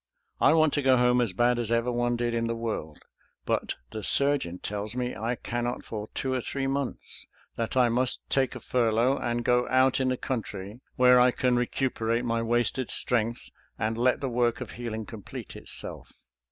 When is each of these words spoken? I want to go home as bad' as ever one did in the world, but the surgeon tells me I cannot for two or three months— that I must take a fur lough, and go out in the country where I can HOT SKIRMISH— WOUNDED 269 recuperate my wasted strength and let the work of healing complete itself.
I 0.39 0.53
want 0.53 0.73
to 0.73 0.81
go 0.81 0.97
home 0.97 1.21
as 1.21 1.31
bad' 1.31 1.59
as 1.59 1.71
ever 1.71 1.91
one 1.91 2.15
did 2.15 2.33
in 2.33 2.47
the 2.47 2.55
world, 2.55 2.97
but 3.45 3.75
the 3.91 4.01
surgeon 4.01 4.57
tells 4.57 4.95
me 4.95 5.15
I 5.15 5.35
cannot 5.35 5.85
for 5.85 6.09
two 6.15 6.33
or 6.33 6.41
three 6.41 6.65
months— 6.65 7.27
that 7.55 7.77
I 7.77 7.87
must 7.87 8.27
take 8.27 8.55
a 8.55 8.59
fur 8.59 8.91
lough, 8.91 9.17
and 9.21 9.45
go 9.45 9.67
out 9.69 9.99
in 9.99 10.09
the 10.09 10.17
country 10.17 10.81
where 10.95 11.19
I 11.19 11.29
can 11.29 11.55
HOT 11.55 11.67
SKIRMISH— 11.69 11.81
WOUNDED 11.81 11.95
269 11.97 12.19
recuperate 12.19 12.25
my 12.25 12.41
wasted 12.41 12.89
strength 12.89 13.49
and 13.77 13.95
let 13.95 14.21
the 14.21 14.27
work 14.29 14.59
of 14.59 14.71
healing 14.71 15.05
complete 15.05 15.55
itself. 15.55 16.13